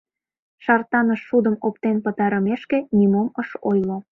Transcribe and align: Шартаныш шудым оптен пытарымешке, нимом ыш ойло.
Шартаныш 0.63 1.21
шудым 1.27 1.55
оптен 1.67 1.97
пытарымешке, 2.05 2.77
нимом 2.97 3.27
ыш 3.41 3.49
ойло. 3.69 3.97